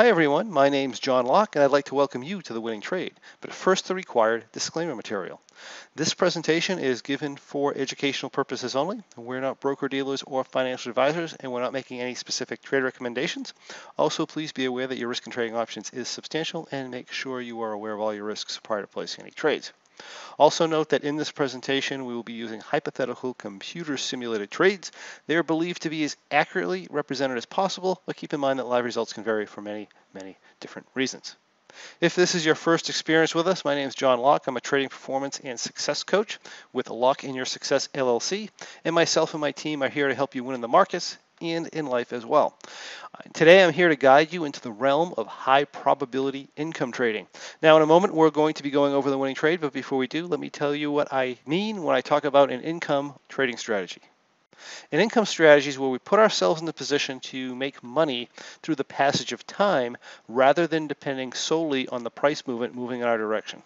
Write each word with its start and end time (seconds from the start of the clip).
Hi 0.00 0.08
everyone, 0.08 0.50
my 0.50 0.70
name's 0.70 0.98
John 0.98 1.26
Locke 1.26 1.54
and 1.54 1.62
I'd 1.62 1.70
like 1.70 1.84
to 1.84 1.94
welcome 1.94 2.22
you 2.22 2.40
to 2.40 2.54
the 2.54 2.60
winning 2.62 2.80
trade. 2.80 3.20
But 3.42 3.52
first 3.52 3.86
the 3.86 3.94
required 3.94 4.46
disclaimer 4.50 4.96
material. 4.96 5.42
This 5.94 6.14
presentation 6.14 6.78
is 6.78 7.02
given 7.02 7.36
for 7.36 7.74
educational 7.76 8.30
purposes 8.30 8.74
only. 8.74 9.02
We're 9.14 9.42
not 9.42 9.60
broker 9.60 9.90
dealers 9.90 10.22
or 10.26 10.42
financial 10.42 10.88
advisors 10.88 11.34
and 11.34 11.52
we're 11.52 11.60
not 11.60 11.74
making 11.74 12.00
any 12.00 12.14
specific 12.14 12.62
trade 12.62 12.82
recommendations. 12.82 13.52
Also 13.98 14.24
please 14.24 14.52
be 14.52 14.64
aware 14.64 14.86
that 14.86 14.96
your 14.96 15.08
risk 15.08 15.26
in 15.26 15.32
trading 15.32 15.54
options 15.54 15.90
is 15.90 16.08
substantial 16.08 16.66
and 16.72 16.90
make 16.90 17.12
sure 17.12 17.42
you 17.42 17.60
are 17.60 17.72
aware 17.72 17.92
of 17.92 18.00
all 18.00 18.14
your 18.14 18.24
risks 18.24 18.58
prior 18.62 18.80
to 18.80 18.86
placing 18.86 19.24
any 19.24 19.32
trades. 19.32 19.70
Also 20.38 20.66
note 20.66 20.90
that 20.90 21.04
in 21.04 21.16
this 21.16 21.30
presentation, 21.30 22.04
we 22.04 22.14
will 22.14 22.22
be 22.22 22.32
using 22.32 22.60
hypothetical 22.60 23.34
computer 23.34 23.96
simulated 23.96 24.50
trades. 24.50 24.92
They 25.26 25.36
are 25.36 25.42
believed 25.42 25.82
to 25.82 25.90
be 25.90 26.04
as 26.04 26.16
accurately 26.30 26.86
represented 26.90 27.36
as 27.36 27.46
possible, 27.46 28.00
but 28.06 28.16
keep 28.16 28.32
in 28.32 28.40
mind 28.40 28.58
that 28.58 28.66
live 28.66 28.84
results 28.84 29.12
can 29.12 29.24
vary 29.24 29.46
for 29.46 29.60
many, 29.60 29.88
many 30.14 30.38
different 30.60 30.88
reasons. 30.94 31.36
If 32.00 32.16
this 32.16 32.34
is 32.34 32.44
your 32.44 32.54
first 32.54 32.88
experience 32.88 33.34
with 33.34 33.46
us, 33.46 33.64
my 33.64 33.74
name 33.74 33.86
is 33.88 33.94
John 33.94 34.18
Locke. 34.18 34.46
I'm 34.46 34.56
a 34.56 34.60
trading 34.60 34.88
performance 34.88 35.38
and 35.38 35.58
success 35.58 36.02
coach 36.02 36.38
with 36.72 36.90
Locke 36.90 37.22
in 37.24 37.34
Your 37.34 37.44
Success 37.44 37.88
LLC, 37.94 38.50
and 38.84 38.94
myself 38.94 39.34
and 39.34 39.40
my 39.40 39.52
team 39.52 39.82
are 39.82 39.88
here 39.88 40.08
to 40.08 40.14
help 40.14 40.34
you 40.34 40.42
win 40.42 40.56
in 40.56 40.60
the 40.60 40.68
markets 40.68 41.16
and 41.40 41.68
in 41.68 41.86
life 41.86 42.12
as 42.12 42.24
well. 42.24 42.56
Today 43.32 43.62
I'm 43.62 43.72
here 43.72 43.88
to 43.88 43.96
guide 43.96 44.32
you 44.32 44.44
into 44.44 44.60
the 44.60 44.70
realm 44.70 45.14
of 45.16 45.26
high 45.26 45.64
probability 45.64 46.48
income 46.56 46.92
trading. 46.92 47.26
Now 47.62 47.76
in 47.76 47.82
a 47.82 47.86
moment 47.86 48.14
we're 48.14 48.30
going 48.30 48.54
to 48.54 48.62
be 48.62 48.70
going 48.70 48.94
over 48.94 49.10
the 49.10 49.18
winning 49.18 49.36
trade, 49.36 49.60
but 49.60 49.72
before 49.72 49.98
we 49.98 50.06
do, 50.06 50.26
let 50.26 50.40
me 50.40 50.50
tell 50.50 50.74
you 50.74 50.90
what 50.90 51.12
I 51.12 51.38
mean 51.46 51.82
when 51.82 51.96
I 51.96 52.00
talk 52.00 52.24
about 52.24 52.50
an 52.50 52.62
income 52.62 53.14
trading 53.28 53.56
strategy. 53.56 54.02
An 54.92 55.00
income 55.00 55.24
strategy 55.24 55.70
is 55.70 55.78
where 55.78 55.88
we 55.88 55.98
put 55.98 56.18
ourselves 56.18 56.60
in 56.60 56.66
the 56.66 56.72
position 56.72 57.20
to 57.20 57.54
make 57.54 57.82
money 57.82 58.28
through 58.62 58.74
the 58.74 58.84
passage 58.84 59.32
of 59.32 59.46
time 59.46 59.96
rather 60.28 60.66
than 60.66 60.86
depending 60.86 61.32
solely 61.32 61.88
on 61.88 62.04
the 62.04 62.10
price 62.10 62.46
movement 62.46 62.74
moving 62.74 63.00
in 63.00 63.06
our 63.06 63.16
direction. 63.16 63.62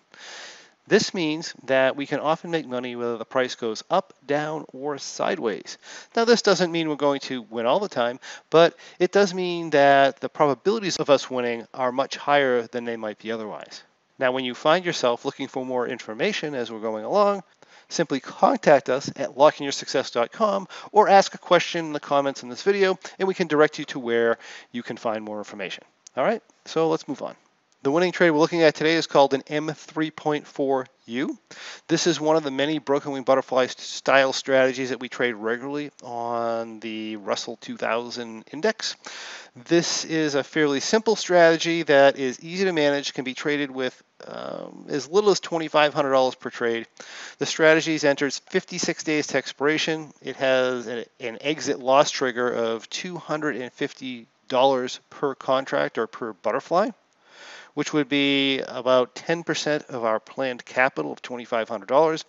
This 0.86 1.14
means 1.14 1.54
that 1.64 1.96
we 1.96 2.06
can 2.06 2.20
often 2.20 2.50
make 2.50 2.66
money 2.66 2.94
whether 2.94 3.16
the 3.16 3.24
price 3.24 3.54
goes 3.54 3.82
up, 3.88 4.12
down, 4.26 4.66
or 4.72 4.98
sideways. 4.98 5.78
Now, 6.14 6.26
this 6.26 6.42
doesn't 6.42 6.70
mean 6.70 6.88
we're 6.88 6.96
going 6.96 7.20
to 7.20 7.40
win 7.42 7.64
all 7.64 7.80
the 7.80 7.88
time, 7.88 8.20
but 8.50 8.76
it 8.98 9.10
does 9.10 9.32
mean 9.32 9.70
that 9.70 10.20
the 10.20 10.28
probabilities 10.28 10.98
of 10.98 11.08
us 11.08 11.30
winning 11.30 11.66
are 11.72 11.90
much 11.90 12.16
higher 12.16 12.66
than 12.66 12.84
they 12.84 12.96
might 12.96 13.18
be 13.18 13.32
otherwise. 13.32 13.82
Now, 14.18 14.32
when 14.32 14.44
you 14.44 14.54
find 14.54 14.84
yourself 14.84 15.24
looking 15.24 15.48
for 15.48 15.64
more 15.64 15.88
information 15.88 16.54
as 16.54 16.70
we're 16.70 16.80
going 16.80 17.06
along, 17.06 17.42
simply 17.88 18.20
contact 18.20 18.90
us 18.90 19.10
at 19.16 19.36
lockeinyoursuccess.com 19.36 20.68
or 20.92 21.08
ask 21.08 21.34
a 21.34 21.38
question 21.38 21.86
in 21.86 21.92
the 21.94 22.00
comments 22.00 22.42
in 22.42 22.50
this 22.50 22.62
video, 22.62 22.98
and 23.18 23.26
we 23.26 23.34
can 23.34 23.48
direct 23.48 23.78
you 23.78 23.86
to 23.86 23.98
where 23.98 24.38
you 24.70 24.82
can 24.82 24.98
find 24.98 25.24
more 25.24 25.38
information. 25.38 25.84
All 26.16 26.24
right, 26.24 26.42
so 26.66 26.90
let's 26.90 27.08
move 27.08 27.22
on. 27.22 27.34
The 27.84 27.92
winning 27.92 28.12
trade 28.12 28.30
we're 28.30 28.38
looking 28.38 28.62
at 28.62 28.74
today 28.74 28.94
is 28.94 29.06
called 29.06 29.34
an 29.34 29.42
M3.4U. 29.42 31.38
This 31.86 32.06
is 32.06 32.18
one 32.18 32.36
of 32.36 32.42
the 32.42 32.50
many 32.50 32.78
broken 32.78 33.12
wing 33.12 33.24
butterfly 33.24 33.66
style 33.66 34.32
strategies 34.32 34.88
that 34.88 35.00
we 35.00 35.10
trade 35.10 35.34
regularly 35.34 35.90
on 36.02 36.80
the 36.80 37.16
Russell 37.16 37.58
2000 37.60 38.44
index. 38.50 38.96
This 39.54 40.06
is 40.06 40.34
a 40.34 40.42
fairly 40.42 40.80
simple 40.80 41.14
strategy 41.14 41.82
that 41.82 42.18
is 42.18 42.42
easy 42.42 42.64
to 42.64 42.72
manage, 42.72 43.12
can 43.12 43.24
be 43.24 43.34
traded 43.34 43.70
with 43.70 44.02
um, 44.26 44.86
as 44.88 45.10
little 45.10 45.28
as 45.28 45.40
$2,500 45.40 46.38
per 46.38 46.48
trade. 46.48 46.86
The 47.36 47.44
strategy 47.44 47.98
enters 48.08 48.38
56 48.48 49.04
days 49.04 49.26
to 49.26 49.36
expiration. 49.36 50.14
It 50.22 50.36
has 50.36 50.86
an, 50.86 51.04
an 51.20 51.36
exit 51.42 51.80
loss 51.80 52.10
trigger 52.10 52.50
of 52.50 52.88
$250 52.88 54.98
per 55.10 55.34
contract 55.34 55.98
or 55.98 56.06
per 56.06 56.32
butterfly 56.32 56.88
which 57.74 57.92
would 57.92 58.08
be 58.08 58.60
about 58.60 59.14
10% 59.14 59.88
of 59.90 60.04
our 60.04 60.20
planned 60.20 60.64
capital 60.64 61.12
of 61.12 61.22
$2,500. 61.22 62.24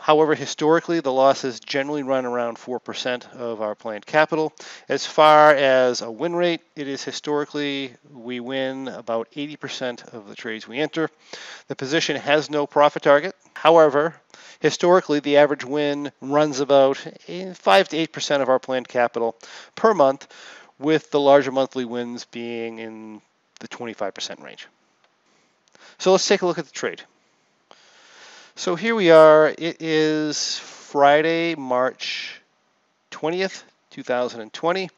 However, 0.00 0.34
historically, 0.34 1.00
the 1.00 1.12
losses 1.12 1.60
generally 1.60 2.02
run 2.02 2.24
around 2.24 2.56
4% 2.56 3.34
of 3.34 3.60
our 3.60 3.74
planned 3.74 4.06
capital. 4.06 4.54
As 4.88 5.04
far 5.04 5.54
as 5.54 6.00
a 6.00 6.10
win 6.10 6.34
rate, 6.34 6.62
it 6.74 6.88
is 6.88 7.04
historically 7.04 7.92
we 8.10 8.40
win 8.40 8.88
about 8.88 9.30
80% 9.32 10.14
of 10.14 10.26
the 10.26 10.34
trades 10.34 10.66
we 10.66 10.78
enter. 10.78 11.10
The 11.68 11.76
position 11.76 12.16
has 12.16 12.48
no 12.48 12.66
profit 12.66 13.02
target. 13.02 13.36
However, 13.52 14.14
historically, 14.60 15.20
the 15.20 15.36
average 15.36 15.66
win 15.66 16.12
runs 16.22 16.60
about 16.60 16.96
5 16.96 17.88
to 17.90 18.06
8% 18.06 18.40
of 18.40 18.48
our 18.48 18.58
planned 18.58 18.88
capital 18.88 19.36
per 19.74 19.92
month, 19.92 20.26
with 20.78 21.10
the 21.10 21.20
larger 21.20 21.52
monthly 21.52 21.84
wins 21.84 22.24
being 22.24 22.78
in 22.78 23.20
the 23.60 23.68
25% 23.68 24.42
range. 24.42 24.66
So 25.98 26.12
let's 26.12 26.26
take 26.26 26.42
a 26.42 26.46
look 26.46 26.58
at 26.58 26.66
the 26.66 26.72
trade. 26.72 27.02
So 28.56 28.74
here 28.74 28.94
we 28.94 29.10
are. 29.10 29.54
It 29.56 29.80
is 29.80 30.58
Friday, 30.58 31.54
March 31.54 32.40
20th, 33.10 33.62
2020. 33.90 34.90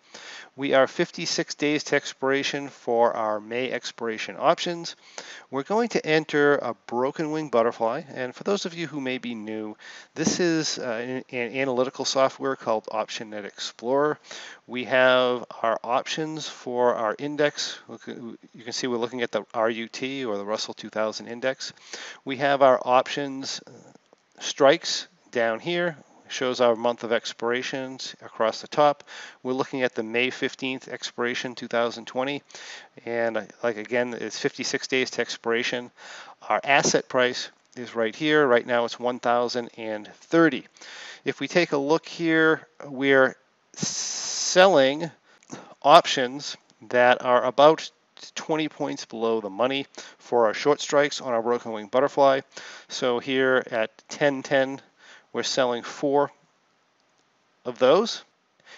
We 0.54 0.74
are 0.74 0.86
56 0.86 1.54
days 1.54 1.82
to 1.84 1.96
expiration 1.96 2.68
for 2.68 3.14
our 3.14 3.40
May 3.40 3.70
expiration 3.70 4.36
options. 4.38 4.96
We're 5.50 5.62
going 5.62 5.88
to 5.90 6.06
enter 6.06 6.56
a 6.56 6.74
broken 6.86 7.30
wing 7.30 7.48
butterfly. 7.48 8.02
And 8.12 8.34
for 8.34 8.44
those 8.44 8.66
of 8.66 8.74
you 8.74 8.86
who 8.86 9.00
may 9.00 9.16
be 9.16 9.34
new, 9.34 9.78
this 10.14 10.40
is 10.40 10.78
uh, 10.78 10.82
an, 10.82 11.24
an 11.30 11.56
analytical 11.56 12.04
software 12.04 12.54
called 12.54 12.84
OptionNet 12.92 13.46
Explorer. 13.46 14.18
We 14.66 14.84
have 14.84 15.46
our 15.62 15.80
options 15.82 16.46
for 16.46 16.96
our 16.96 17.16
index. 17.18 17.78
You 18.06 18.36
can 18.62 18.72
see 18.74 18.86
we're 18.86 18.98
looking 18.98 19.22
at 19.22 19.32
the 19.32 19.46
RUT 19.54 20.02
or 20.02 20.36
the 20.36 20.44
Russell 20.44 20.74
2000 20.74 21.28
index. 21.28 21.72
We 22.26 22.36
have 22.36 22.60
our 22.60 22.78
options 22.84 23.62
uh, 23.66 23.70
strikes 24.38 25.08
down 25.30 25.60
here 25.60 25.96
shows 26.32 26.60
our 26.60 26.74
month 26.74 27.04
of 27.04 27.12
expirations 27.12 28.16
across 28.22 28.60
the 28.60 28.68
top. 28.68 29.04
We're 29.42 29.52
looking 29.52 29.82
at 29.82 29.94
the 29.94 30.02
May 30.02 30.30
15th 30.30 30.88
expiration 30.88 31.54
2020 31.54 32.42
and 33.04 33.36
uh, 33.36 33.42
like 33.62 33.76
again 33.76 34.14
it's 34.14 34.38
56 34.38 34.86
days 34.88 35.10
to 35.12 35.20
expiration. 35.20 35.90
Our 36.48 36.60
asset 36.64 37.08
price 37.08 37.50
is 37.76 37.94
right 37.94 38.14
here. 38.14 38.46
Right 38.46 38.66
now 38.66 38.84
it's 38.84 38.98
1,030. 38.98 40.66
If 41.24 41.40
we 41.40 41.48
take 41.48 41.72
a 41.72 41.76
look 41.76 42.06
here, 42.06 42.66
we're 42.86 43.36
selling 43.74 45.10
options 45.82 46.56
that 46.88 47.22
are 47.22 47.44
about 47.44 47.90
20 48.34 48.68
points 48.68 49.04
below 49.04 49.40
the 49.40 49.50
money 49.50 49.86
for 50.18 50.46
our 50.46 50.54
short 50.54 50.80
strikes 50.80 51.20
on 51.20 51.32
our 51.32 51.42
broken 51.42 51.72
wing 51.72 51.86
butterfly. 51.86 52.40
So 52.88 53.18
here 53.18 53.64
at 53.70 53.90
1010 54.08 54.80
we're 55.32 55.42
selling 55.42 55.82
four 55.82 56.30
of 57.64 57.78
those. 57.78 58.22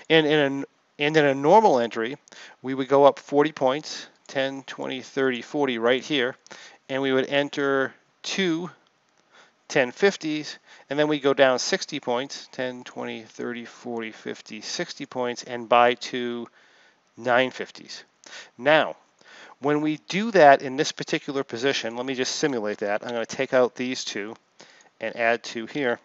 And 0.08 0.26
in 0.26 0.62
a, 0.62 0.64
and 0.98 1.16
in 1.16 1.24
a 1.24 1.34
normal 1.34 1.78
entry, 1.78 2.16
we 2.62 2.74
would 2.74 2.88
go 2.88 3.04
up 3.04 3.18
40 3.18 3.52
points, 3.52 4.06
10, 4.28 4.64
20, 4.64 5.00
30, 5.00 5.42
40 5.42 5.78
right 5.78 6.02
here, 6.02 6.36
and 6.88 7.02
we 7.02 7.12
would 7.12 7.28
enter 7.28 7.94
two 8.22 8.70
1050s, 9.68 10.58
and 10.90 10.98
then 10.98 11.08
we 11.08 11.18
go 11.18 11.34
down 11.34 11.58
60 11.58 11.98
points, 12.00 12.48
10, 12.52 12.84
20, 12.84 13.22
30, 13.22 13.64
40, 13.64 14.10
50, 14.12 14.60
60 14.60 15.06
points, 15.06 15.42
and 15.42 15.68
buy 15.68 15.94
two 15.94 16.46
950s. 17.18 18.04
Now, 18.58 18.96
when 19.60 19.80
we 19.80 19.98
do 20.08 20.30
that 20.32 20.62
in 20.62 20.76
this 20.76 20.92
particular 20.92 21.42
position, 21.42 21.96
let 21.96 22.04
me 22.04 22.14
just 22.14 22.36
simulate 22.36 22.78
that. 22.78 23.02
I'm 23.02 23.10
going 23.10 23.24
to 23.24 23.36
take 23.36 23.54
out 23.54 23.74
these 23.74 24.04
two 24.04 24.34
and 25.00 25.16
add 25.16 25.42
two 25.42 25.66
here 25.66 25.98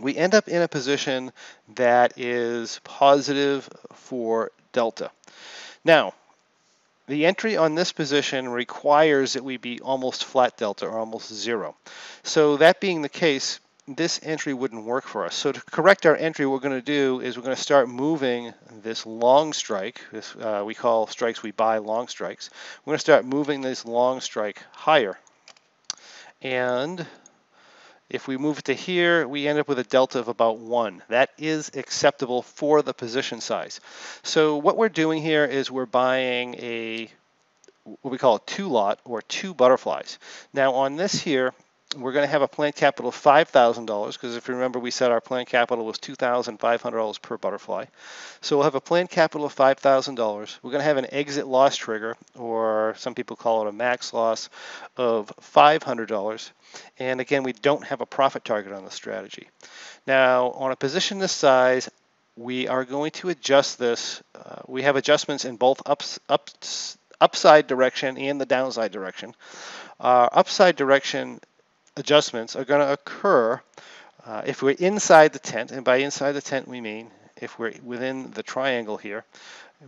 we 0.00 0.16
end 0.16 0.34
up 0.34 0.48
in 0.48 0.62
a 0.62 0.68
position 0.68 1.32
that 1.74 2.18
is 2.18 2.80
positive 2.84 3.68
for 3.94 4.50
delta. 4.72 5.10
Now, 5.84 6.14
the 7.08 7.26
entry 7.26 7.56
on 7.56 7.74
this 7.74 7.92
position 7.92 8.48
requires 8.48 9.32
that 9.32 9.44
we 9.44 9.56
be 9.56 9.80
almost 9.80 10.24
flat 10.24 10.56
delta 10.56 10.86
or 10.86 10.98
almost 10.98 11.32
zero. 11.32 11.76
So 12.22 12.56
that 12.58 12.80
being 12.80 13.02
the 13.02 13.08
case, 13.08 13.60
this 13.88 14.20
entry 14.22 14.54
wouldn't 14.54 14.84
work 14.84 15.04
for 15.04 15.26
us. 15.26 15.34
So 15.34 15.52
to 15.52 15.60
correct 15.60 16.06
our 16.06 16.16
entry, 16.16 16.46
what 16.46 16.54
we're 16.54 16.68
going 16.68 16.80
to 16.80 16.86
do 16.86 17.20
is 17.20 17.36
we're 17.36 17.42
going 17.42 17.56
to 17.56 17.62
start 17.62 17.88
moving 17.88 18.54
this 18.82 19.04
long 19.04 19.52
strike. 19.52 20.00
This 20.12 20.34
uh, 20.36 20.62
we 20.64 20.74
call 20.74 21.08
strikes 21.08 21.42
we 21.42 21.50
buy 21.50 21.78
long 21.78 22.06
strikes. 22.06 22.50
We're 22.84 22.92
going 22.92 22.98
to 22.98 23.00
start 23.00 23.24
moving 23.24 23.60
this 23.60 23.84
long 23.84 24.20
strike 24.20 24.62
higher. 24.72 25.18
And 26.40 27.04
if 28.12 28.28
we 28.28 28.36
move 28.36 28.62
to 28.64 28.74
here, 28.74 29.26
we 29.26 29.48
end 29.48 29.58
up 29.58 29.66
with 29.66 29.78
a 29.78 29.84
delta 29.84 30.18
of 30.18 30.28
about 30.28 30.58
one. 30.58 31.02
That 31.08 31.30
is 31.38 31.70
acceptable 31.74 32.42
for 32.42 32.82
the 32.82 32.92
position 32.92 33.40
size. 33.40 33.80
So 34.22 34.58
what 34.58 34.76
we're 34.76 34.90
doing 34.90 35.22
here 35.22 35.46
is 35.46 35.70
we're 35.70 35.86
buying 35.86 36.54
a 36.56 37.08
what 37.84 38.12
we 38.12 38.18
call 38.18 38.36
a 38.36 38.40
two 38.40 38.68
lot 38.68 39.00
or 39.04 39.22
two 39.22 39.54
butterflies. 39.54 40.18
Now 40.52 40.74
on 40.74 40.96
this 40.96 41.20
here, 41.20 41.54
we're 41.96 42.12
going 42.12 42.24
to 42.24 42.30
have 42.30 42.42
a 42.42 42.48
plant 42.48 42.76
capital 42.76 43.08
of 43.08 43.16
$5,000 43.16 44.12
because 44.12 44.36
if 44.36 44.48
you 44.48 44.54
remember 44.54 44.78
we 44.78 44.90
said 44.90 45.10
our 45.10 45.20
plant 45.20 45.48
capital 45.48 45.84
was 45.84 45.98
$2,500 45.98 47.22
per 47.22 47.36
butterfly. 47.36 47.84
So 48.40 48.56
we'll 48.56 48.64
have 48.64 48.74
a 48.74 48.80
plant 48.80 49.10
capital 49.10 49.46
of 49.46 49.54
$5,000. 49.54 50.58
We're 50.62 50.70
going 50.70 50.80
to 50.80 50.84
have 50.84 50.96
an 50.96 51.12
exit 51.12 51.46
loss 51.46 51.76
trigger 51.76 52.16
or 52.36 52.94
some 52.98 53.14
people 53.14 53.36
call 53.36 53.66
it 53.66 53.68
a 53.68 53.72
max 53.72 54.12
loss 54.12 54.48
of 54.96 55.32
$500. 55.40 56.50
And 56.98 57.20
again, 57.20 57.42
we 57.42 57.52
don't 57.52 57.84
have 57.84 58.00
a 58.00 58.06
profit 58.06 58.44
target 58.44 58.72
on 58.72 58.84
the 58.84 58.90
strategy. 58.90 59.48
Now 60.06 60.50
on 60.52 60.72
a 60.72 60.76
position 60.76 61.18
this 61.18 61.32
size, 61.32 61.90
we 62.36 62.68
are 62.68 62.84
going 62.84 63.10
to 63.12 63.28
adjust 63.28 63.78
this. 63.78 64.22
Uh, 64.34 64.62
we 64.66 64.82
have 64.82 64.96
adjustments 64.96 65.44
in 65.44 65.56
both 65.56 65.82
ups, 65.84 66.18
ups, 66.28 66.96
upside 67.20 67.66
direction 67.66 68.16
and 68.16 68.40
the 68.40 68.46
downside 68.46 68.90
direction. 68.90 69.34
Our 70.00 70.28
upside 70.32 70.76
direction 70.76 71.40
adjustments 71.96 72.56
are 72.56 72.64
going 72.64 72.80
to 72.80 72.92
occur 72.92 73.60
uh, 74.24 74.42
if 74.46 74.62
we're 74.62 74.70
inside 74.70 75.32
the 75.32 75.38
tent, 75.38 75.72
and 75.72 75.84
by 75.84 75.96
inside 75.96 76.32
the 76.32 76.40
tent 76.40 76.68
we 76.68 76.80
mean 76.80 77.10
if 77.40 77.58
we're 77.58 77.72
within 77.82 78.30
the 78.32 78.42
triangle 78.42 78.96
here, 78.96 79.24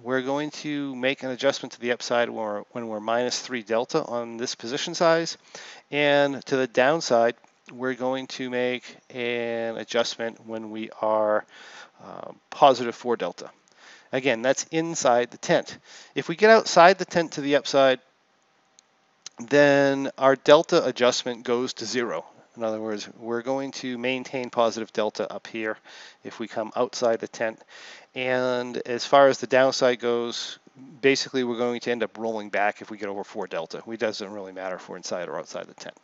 we're 0.02 0.22
going 0.22 0.50
to 0.50 0.94
make 0.96 1.22
an 1.22 1.30
adjustment 1.30 1.72
to 1.72 1.80
the 1.80 1.92
upside 1.92 2.28
when 2.28 2.44
we're, 2.44 2.60
when 2.72 2.88
we're 2.88 3.00
minus 3.00 3.40
3 3.40 3.62
delta 3.62 4.02
on 4.02 4.36
this 4.36 4.54
position 4.56 4.94
size, 4.94 5.38
and 5.90 6.44
to 6.46 6.56
the 6.56 6.66
downside, 6.66 7.36
we're 7.72 7.94
going 7.94 8.26
to 8.26 8.50
make 8.50 8.96
an 9.10 9.76
adjustment 9.76 10.44
when 10.44 10.70
we 10.70 10.90
are 11.00 11.46
uh, 12.04 12.32
positive 12.50 12.94
4 12.94 13.16
delta. 13.16 13.50
Again, 14.12 14.42
that's 14.42 14.64
inside 14.70 15.30
the 15.30 15.38
tent. 15.38 15.78
If 16.14 16.28
we 16.28 16.36
get 16.36 16.50
outside 16.50 16.98
the 16.98 17.04
tent 17.04 17.32
to 17.32 17.40
the 17.40 17.56
upside, 17.56 18.00
then 19.38 20.10
our 20.19 20.36
delta 20.36 20.84
adjustment 20.84 21.42
goes 21.44 21.72
to 21.75 21.84
zero. 21.84 22.25
In 22.56 22.62
other 22.62 22.81
words, 22.81 23.08
we're 23.19 23.42
going 23.42 23.72
to 23.72 23.98
maintain 23.98 24.48
positive 24.48 24.92
delta 24.92 25.31
up 25.32 25.48
here 25.48 25.76
if 26.22 26.38
we 26.38 26.46
come 26.46 26.70
outside 26.76 27.19
the 27.19 27.26
tent. 27.26 27.60
And 28.14 28.76
as 28.86 29.04
far 29.04 29.26
as 29.26 29.38
the 29.38 29.48
downside 29.48 29.98
goes, 29.98 30.60
basically 31.00 31.42
we're 31.42 31.58
going 31.58 31.81
to 31.81 31.90
end 31.90 32.04
up 32.04 32.16
rolling 32.16 32.50
back 32.50 32.81
if 32.81 32.90
we 32.90 32.96
get 32.96 33.08
over 33.08 33.25
4 33.25 33.48
delta. 33.48 33.82
It 33.86 33.98
doesn't 33.98 34.32
really 34.32 34.52
matter 34.52 34.76
if 34.76 34.88
we're 34.88 34.96
inside 34.96 35.28
or 35.28 35.37
outside 35.37 35.66
the 35.66 35.75
tent. 35.75 35.96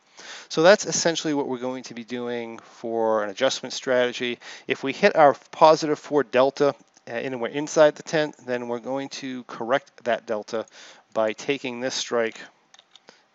So 0.48 0.62
that's 0.62 0.86
essentially 0.86 1.34
what 1.34 1.46
we're 1.46 1.58
going 1.58 1.84
to 1.84 1.94
be 1.94 2.04
doing 2.04 2.58
for 2.58 3.22
an 3.22 3.30
adjustment 3.30 3.72
strategy. 3.72 4.40
If 4.66 4.82
we 4.82 4.92
hit 4.92 5.14
our 5.14 5.36
positive 5.52 6.00
4 6.00 6.24
delta 6.24 6.74
uh, 7.08 7.10
and 7.10 7.40
we're 7.40 7.48
inside 7.48 7.94
the 7.94 8.02
tent, 8.02 8.34
then 8.44 8.66
we're 8.66 8.80
going 8.80 9.08
to 9.08 9.44
correct 9.44 10.04
that 10.04 10.26
delta 10.26 10.66
by 11.14 11.32
taking 11.32 11.80
this 11.80 11.94
strike 11.94 12.40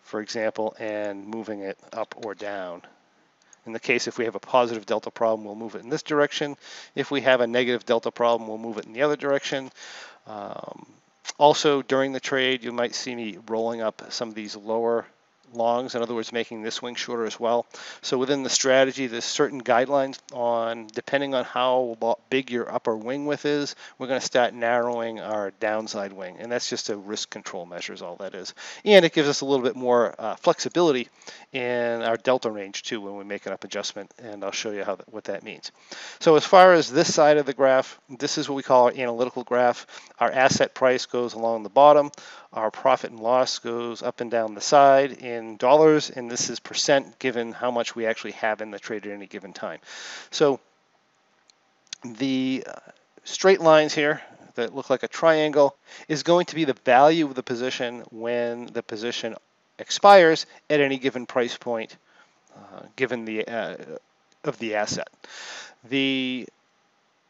for 0.06 0.20
example, 0.20 0.74
and 0.78 1.26
moving 1.26 1.60
it 1.60 1.78
up 1.92 2.14
or 2.24 2.34
down. 2.34 2.82
In 3.66 3.72
the 3.72 3.80
case 3.80 4.06
if 4.06 4.16
we 4.16 4.24
have 4.24 4.36
a 4.36 4.40
positive 4.40 4.86
delta 4.86 5.10
problem, 5.10 5.44
we'll 5.44 5.56
move 5.56 5.74
it 5.74 5.82
in 5.82 5.90
this 5.90 6.04
direction. 6.04 6.56
If 6.94 7.10
we 7.10 7.20
have 7.22 7.40
a 7.40 7.46
negative 7.46 7.84
delta 7.84 8.12
problem, 8.12 8.48
we'll 8.48 8.58
move 8.58 8.78
it 8.78 8.86
in 8.86 8.92
the 8.92 9.02
other 9.02 9.16
direction. 9.16 9.70
Um, 10.26 10.86
also, 11.38 11.82
during 11.82 12.12
the 12.12 12.20
trade, 12.20 12.62
you 12.62 12.72
might 12.72 12.94
see 12.94 13.14
me 13.14 13.38
rolling 13.48 13.80
up 13.80 14.12
some 14.12 14.28
of 14.28 14.34
these 14.34 14.54
lower 14.54 15.04
longs, 15.54 15.94
in 15.94 16.02
other 16.02 16.14
words, 16.14 16.32
making 16.32 16.62
this 16.62 16.82
wing 16.82 16.94
shorter 16.94 17.24
as 17.26 17.38
well. 17.38 17.66
So 18.02 18.18
within 18.18 18.42
the 18.42 18.50
strategy, 18.50 19.06
there's 19.06 19.24
certain 19.24 19.62
guidelines 19.62 20.18
on, 20.32 20.88
depending 20.92 21.34
on 21.34 21.44
how 21.44 21.96
big 22.30 22.50
your 22.50 22.72
upper 22.72 22.96
wing 22.96 23.26
width 23.26 23.44
is, 23.44 23.74
we're 23.98 24.06
going 24.06 24.20
to 24.20 24.26
start 24.26 24.54
narrowing 24.54 25.20
our 25.20 25.52
downside 25.60 26.12
wing. 26.12 26.36
And 26.38 26.50
that's 26.50 26.68
just 26.68 26.90
a 26.90 26.96
risk 26.96 27.30
control 27.30 27.66
measure 27.66 27.92
is 27.92 28.02
all 28.02 28.16
that 28.16 28.34
is. 28.34 28.54
And 28.84 29.04
it 29.04 29.12
gives 29.12 29.28
us 29.28 29.40
a 29.40 29.44
little 29.44 29.64
bit 29.64 29.76
more 29.76 30.14
uh, 30.18 30.36
flexibility 30.36 31.08
in 31.52 32.02
our 32.02 32.16
delta 32.16 32.50
range 32.50 32.82
too 32.82 33.00
when 33.00 33.16
we 33.16 33.24
make 33.24 33.46
an 33.46 33.52
up 33.52 33.64
adjustment. 33.64 34.12
And 34.22 34.44
I'll 34.44 34.52
show 34.52 34.70
you 34.70 34.84
how 34.84 34.98
what 35.10 35.24
that 35.24 35.42
means. 35.42 35.72
So 36.20 36.36
as 36.36 36.44
far 36.44 36.72
as 36.72 36.90
this 36.90 37.12
side 37.12 37.36
of 37.36 37.46
the 37.46 37.52
graph, 37.52 37.98
this 38.08 38.38
is 38.38 38.48
what 38.48 38.56
we 38.56 38.62
call 38.62 38.86
our 38.86 38.92
analytical 38.92 39.44
graph. 39.44 39.86
Our 40.18 40.30
asset 40.30 40.74
price 40.74 41.06
goes 41.06 41.34
along 41.34 41.62
the 41.62 41.68
bottom. 41.68 42.10
Our 42.56 42.70
profit 42.70 43.10
and 43.10 43.20
loss 43.20 43.58
goes 43.58 44.02
up 44.02 44.22
and 44.22 44.30
down 44.30 44.54
the 44.54 44.62
side 44.62 45.12
in 45.12 45.58
dollars, 45.58 46.08
and 46.08 46.30
this 46.30 46.48
is 46.48 46.58
percent 46.58 47.18
given 47.18 47.52
how 47.52 47.70
much 47.70 47.94
we 47.94 48.06
actually 48.06 48.32
have 48.32 48.62
in 48.62 48.70
the 48.70 48.78
trade 48.78 49.06
at 49.06 49.12
any 49.12 49.26
given 49.26 49.52
time. 49.52 49.78
So 50.30 50.58
the 52.02 52.64
uh, 52.66 52.72
straight 53.24 53.60
lines 53.60 53.94
here 53.94 54.22
that 54.54 54.74
look 54.74 54.88
like 54.88 55.02
a 55.02 55.08
triangle 55.08 55.76
is 56.08 56.22
going 56.22 56.46
to 56.46 56.54
be 56.54 56.64
the 56.64 56.76
value 56.84 57.26
of 57.26 57.34
the 57.34 57.42
position 57.42 58.04
when 58.10 58.66
the 58.66 58.82
position 58.82 59.36
expires 59.78 60.46
at 60.70 60.80
any 60.80 60.96
given 60.96 61.26
price 61.26 61.58
point 61.58 61.94
uh, 62.56 62.80
given 62.96 63.26
the 63.26 63.46
uh, 63.46 63.76
of 64.44 64.58
the 64.58 64.76
asset. 64.76 65.08
The 65.84 66.48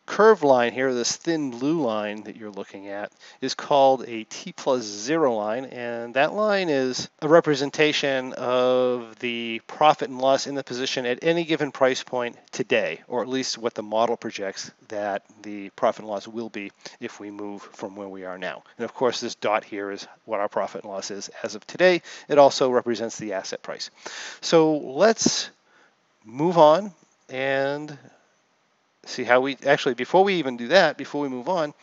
curved 0.06 0.44
line 0.44 0.72
here, 0.72 0.94
this 0.94 1.16
thin 1.16 1.50
blue 1.50 1.80
line 1.80 2.22
that 2.22 2.36
you're 2.36 2.50
looking 2.50 2.88
at, 2.88 3.12
is 3.40 3.54
called 3.54 4.04
a 4.06 4.24
T 4.24 4.52
plus 4.52 4.84
zero 4.84 5.34
line, 5.34 5.66
and 5.66 6.14
that 6.14 6.32
line 6.32 6.68
is 6.68 7.08
a 7.20 7.28
representation 7.28 8.32
of 8.34 9.18
the 9.18 9.60
profit 9.66 10.08
and 10.08 10.18
loss 10.18 10.46
in 10.46 10.54
the 10.54 10.64
position 10.64 11.04
at 11.04 11.18
any 11.22 11.44
given 11.44 11.72
price 11.72 12.02
point 12.02 12.36
today, 12.52 13.00
or 13.08 13.22
at 13.22 13.28
least 13.28 13.58
what 13.58 13.74
the 13.74 13.82
model 13.82 14.16
projects 14.16 14.70
that 14.88 15.22
the 15.42 15.70
profit 15.70 16.00
and 16.00 16.08
loss 16.08 16.28
will 16.28 16.48
be 16.48 16.70
if 17.00 17.20
we 17.20 17.30
move 17.30 17.62
from 17.62 17.96
where 17.96 18.08
we 18.08 18.24
are 18.24 18.38
now. 18.38 18.62
And 18.78 18.84
of 18.84 18.94
course, 18.94 19.20
this 19.20 19.34
dot 19.34 19.64
here 19.64 19.90
is 19.90 20.06
what 20.24 20.40
our 20.40 20.48
profit 20.48 20.84
and 20.84 20.92
loss 20.92 21.10
is 21.10 21.28
as 21.42 21.54
of 21.54 21.66
today. 21.66 22.02
It 22.28 22.38
also 22.38 22.70
represents 22.70 23.18
the 23.18 23.32
asset 23.32 23.62
price. 23.62 23.90
So 24.40 24.76
let's 24.76 25.50
move 26.24 26.58
on 26.58 26.92
and 27.28 27.96
see 29.06 29.24
how 29.24 29.40
we, 29.40 29.56
actually 29.66 29.94
before 29.94 30.24
we 30.24 30.34
even 30.34 30.56
do 30.56 30.68
that, 30.68 30.96
before 30.96 31.22
we 31.22 31.28
move 31.28 31.48
on, 31.48 31.74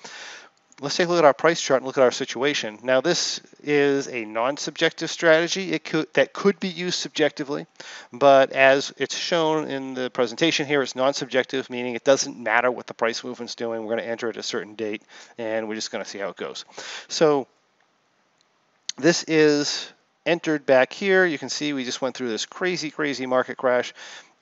let's 0.81 0.97
take 0.97 1.07
a 1.07 1.09
look 1.09 1.19
at 1.19 1.25
our 1.25 1.33
price 1.33 1.61
chart 1.61 1.81
and 1.81 1.85
look 1.85 1.97
at 1.97 2.03
our 2.03 2.11
situation. 2.11 2.79
Now 2.83 2.99
this 3.01 3.39
is 3.61 4.07
a 4.07 4.25
non-subjective 4.25 5.09
strategy 5.09 5.71
it 5.71 5.83
could, 5.83 6.07
that 6.13 6.33
could 6.33 6.59
be 6.59 6.67
used 6.67 6.99
subjectively, 6.99 7.67
but 8.11 8.51
as 8.51 8.93
it's 8.97 9.15
shown 9.15 9.69
in 9.69 9.93
the 9.93 10.09
presentation 10.09 10.65
here, 10.65 10.81
it's 10.81 10.95
non-subjective, 10.95 11.69
meaning 11.69 11.95
it 11.95 12.03
doesn't 12.03 12.37
matter 12.37 12.69
what 12.69 12.87
the 12.87 12.93
price 12.93 13.23
movement's 13.23 13.55
doing. 13.55 13.81
We're 13.81 13.95
going 13.95 14.03
to 14.03 14.07
enter 14.07 14.29
at 14.29 14.37
a 14.37 14.43
certain 14.43 14.75
date, 14.75 15.03
and 15.37 15.67
we're 15.67 15.75
just 15.75 15.91
going 15.91 16.03
to 16.03 16.09
see 16.09 16.19
how 16.19 16.29
it 16.29 16.37
goes. 16.37 16.65
So 17.07 17.47
this 18.97 19.23
is 19.23 19.91
entered 20.25 20.65
back 20.65 20.93
here. 20.93 21.25
You 21.25 21.37
can 21.37 21.49
see 21.49 21.73
we 21.73 21.83
just 21.83 22.01
went 22.01 22.15
through 22.15 22.29
this 22.29 22.45
crazy, 22.45 22.89
crazy 22.89 23.25
market 23.25 23.57
crash 23.57 23.93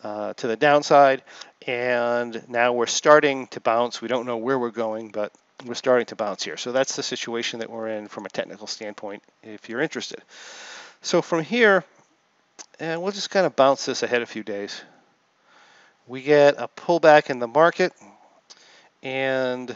uh, 0.03 0.33
to 0.33 0.47
the 0.47 0.55
downside. 0.55 1.23
And 1.67 2.43
now 2.49 2.73
we're 2.73 2.87
starting 2.87 3.47
to 3.47 3.59
bounce. 3.59 4.01
We 4.01 4.07
don't 4.07 4.25
know 4.25 4.37
where 4.37 4.57
we're 4.57 4.71
going, 4.71 5.09
but 5.09 5.31
we're 5.65 5.75
starting 5.75 6.07
to 6.07 6.15
bounce 6.15 6.43
here. 6.43 6.57
So 6.57 6.71
that's 6.71 6.95
the 6.95 7.03
situation 7.03 7.59
that 7.59 7.69
we're 7.69 7.89
in 7.89 8.07
from 8.07 8.25
a 8.25 8.29
technical 8.29 8.67
standpoint 8.67 9.23
if 9.43 9.69
you're 9.69 9.81
interested. 9.81 10.21
So 11.01 11.21
from 11.21 11.43
here, 11.43 11.83
and 12.79 13.01
we'll 13.01 13.11
just 13.11 13.29
kind 13.29 13.45
of 13.45 13.55
bounce 13.55 13.85
this 13.85 14.03
ahead 14.03 14.21
a 14.21 14.25
few 14.25 14.43
days. 14.43 14.81
We 16.07 16.21
get 16.21 16.55
a 16.57 16.67
pullback 16.67 17.29
in 17.29 17.39
the 17.39 17.47
market 17.47 17.93
and 19.03 19.75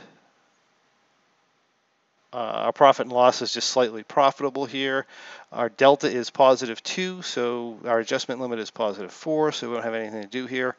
our 2.35 2.73
profit 2.73 3.05
and 3.05 3.13
loss 3.13 3.41
is 3.41 3.53
just 3.53 3.69
slightly 3.69 4.03
profitable 4.03 4.65
here. 4.65 5.05
Our 5.51 5.69
delta 5.69 6.07
is 6.07 6.29
positive 6.29 6.81
2, 6.83 7.21
so 7.21 7.79
our 7.85 7.99
adjustment 7.99 8.41
limit 8.41 8.59
is 8.59 8.71
positive 8.71 9.11
4, 9.11 9.51
so 9.51 9.69
we 9.69 9.75
don't 9.75 9.83
have 9.83 9.93
anything 9.93 10.21
to 10.21 10.27
do 10.27 10.45
here. 10.45 10.75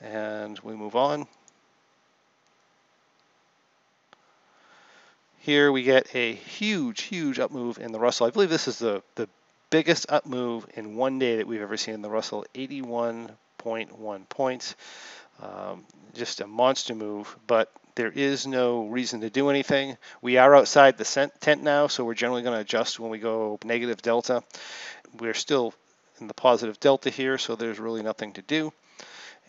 And 0.00 0.58
we 0.60 0.74
move 0.74 0.96
on. 0.96 1.26
Here 5.40 5.70
we 5.70 5.82
get 5.82 6.14
a 6.14 6.32
huge, 6.32 7.02
huge 7.02 7.38
up 7.38 7.50
move 7.50 7.78
in 7.78 7.92
the 7.92 7.98
Russell. 7.98 8.26
I 8.26 8.30
believe 8.30 8.48
this 8.48 8.66
is 8.66 8.78
the, 8.78 9.02
the 9.14 9.28
biggest 9.68 10.10
up 10.10 10.24
move 10.24 10.66
in 10.74 10.96
one 10.96 11.18
day 11.18 11.36
that 11.36 11.46
we've 11.46 11.60
ever 11.60 11.76
seen 11.76 11.94
in 11.94 12.02
the 12.02 12.08
Russell, 12.08 12.46
81.1 12.54 14.28
points. 14.30 14.74
Um, 15.42 15.84
just 16.14 16.40
a 16.40 16.46
monster 16.46 16.94
move, 16.94 17.36
but 17.46 17.70
there 17.96 18.10
is 18.10 18.46
no 18.46 18.86
reason 18.86 19.20
to 19.20 19.30
do 19.30 19.50
anything. 19.50 19.96
We 20.20 20.36
are 20.36 20.54
outside 20.54 20.98
the 20.98 21.30
tent 21.40 21.62
now, 21.62 21.86
so 21.86 22.04
we're 22.04 22.14
generally 22.14 22.42
going 22.42 22.54
to 22.54 22.60
adjust 22.60 22.98
when 22.98 23.10
we 23.10 23.18
go 23.18 23.58
negative 23.64 24.02
delta. 24.02 24.42
We're 25.18 25.34
still 25.34 25.74
in 26.20 26.26
the 26.26 26.34
positive 26.34 26.80
delta 26.80 27.10
here, 27.10 27.38
so 27.38 27.54
there's 27.54 27.78
really 27.78 28.02
nothing 28.02 28.32
to 28.32 28.42
do. 28.42 28.72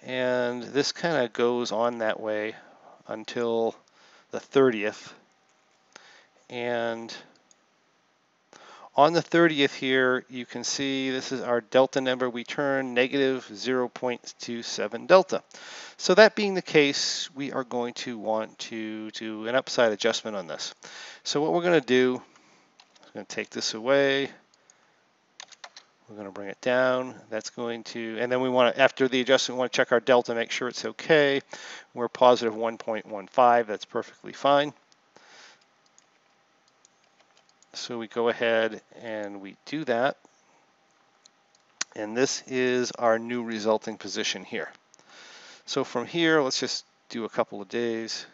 And 0.03 0.61
this 0.61 0.91
kind 0.91 1.25
of 1.25 1.33
goes 1.33 1.71
on 1.71 1.99
that 1.99 2.19
way 2.19 2.55
until 3.07 3.75
the 4.31 4.39
30th. 4.39 5.11
And 6.49 7.15
on 8.97 9.13
the 9.13 9.21
30th 9.21 9.73
here, 9.73 10.23
you 10.29 10.45
can 10.45 10.63
see 10.63 11.11
this 11.11 11.31
is 11.31 11.41
our 11.41 11.59
delta 11.59 11.99
number. 11.99 12.29
We 12.29 12.43
turn 12.43 12.93
negative 12.93 13.45
0.27 13.51 15.07
delta. 15.07 15.43
So 15.97 16.13
that 16.15 16.35
being 16.35 16.53
the 16.53 16.61
case, 16.61 17.29
we 17.35 17.51
are 17.51 17.63
going 17.63 17.93
to 17.95 18.17
want 18.17 18.57
to 18.59 19.11
do 19.11 19.47
an 19.47 19.55
upside 19.55 19.91
adjustment 19.91 20.37
on 20.37 20.47
this. 20.47 20.73
So 21.23 21.41
what 21.41 21.53
we're 21.53 21.61
going 21.61 21.79
to 21.79 21.85
do, 21.85 22.21
I'm 23.03 23.11
going 23.13 23.25
to 23.25 23.35
take 23.35 23.49
this 23.49 23.73
away. 23.73 24.29
We're 26.07 26.15
going 26.15 26.27
to 26.27 26.33
bring 26.33 26.49
it 26.49 26.61
down. 26.61 27.15
That's 27.29 27.49
going 27.49 27.83
to, 27.85 28.17
and 28.19 28.31
then 28.31 28.39
we 28.39 28.49
want 28.49 28.75
to, 28.75 28.81
after 28.81 29.07
the 29.07 29.21
adjustment, 29.21 29.57
we 29.57 29.59
want 29.59 29.73
to 29.73 29.77
check 29.77 29.91
our 29.91 29.99
delta, 29.99 30.35
make 30.35 30.51
sure 30.51 30.67
it's 30.67 30.85
okay. 30.85 31.41
We're 31.93 32.07
positive 32.07 32.53
1.15. 32.53 33.65
That's 33.65 33.85
perfectly 33.85 34.31
fine. 34.31 34.73
So 37.75 37.97
we 37.97 38.07
go 38.07 38.29
ahead 38.29 38.81
and 39.01 39.41
we 39.41 39.57
do 39.65 39.83
that. 39.83 40.15
And 41.93 42.15
this 42.15 42.41
is 42.47 42.91
our 42.91 43.19
new 43.19 43.43
resulting 43.43 43.97
position 43.97 44.45
here. 44.45 44.71
So 45.65 45.83
from 45.83 46.05
here, 46.05 46.41
let's 46.41 46.59
just 46.59 46.85
do 47.09 47.25
a 47.25 47.29
couple 47.29 47.61
of 47.61 47.67
days. 47.67 48.25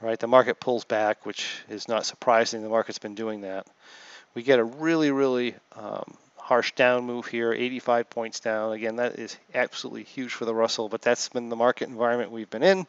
Right, 0.00 0.18
the 0.18 0.26
market 0.26 0.58
pulls 0.58 0.84
back, 0.84 1.26
which 1.26 1.48
is 1.68 1.86
not 1.86 2.06
surprising. 2.06 2.62
The 2.62 2.68
market's 2.68 2.98
been 2.98 3.14
doing 3.14 3.42
that. 3.42 3.68
We 4.34 4.42
get 4.42 4.58
a 4.58 4.64
really, 4.64 5.12
really 5.12 5.54
um, 5.76 6.14
harsh 6.36 6.72
down 6.72 7.04
move 7.04 7.26
here, 7.26 7.52
85 7.52 8.10
points 8.10 8.40
down. 8.40 8.72
Again, 8.72 8.96
that 8.96 9.18
is 9.18 9.36
absolutely 9.54 10.02
huge 10.02 10.32
for 10.32 10.44
the 10.44 10.54
Russell, 10.54 10.88
but 10.88 11.02
that's 11.02 11.28
been 11.28 11.50
the 11.50 11.56
market 11.56 11.88
environment 11.88 12.32
we've 12.32 12.50
been 12.50 12.64
in. 12.64 12.86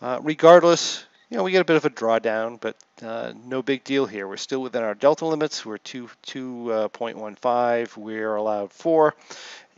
Uh, 0.00 0.18
regardless, 0.22 1.04
you 1.30 1.36
know, 1.36 1.42
we 1.42 1.52
get 1.52 1.60
a 1.60 1.64
bit 1.64 1.76
of 1.76 1.84
a 1.84 1.90
drawdown, 1.90 2.58
but 2.58 2.76
uh, 3.02 3.32
no 3.44 3.62
big 3.62 3.84
deal 3.84 4.06
here. 4.06 4.26
We're 4.26 4.38
still 4.38 4.62
within 4.62 4.82
our 4.82 4.94
delta 4.94 5.26
limits. 5.26 5.64
We're 5.64 5.78
2, 5.78 6.08
2.15. 6.26 7.36
Uh, 7.44 7.86
We're 8.00 8.34
allowed 8.34 8.72
4, 8.72 9.14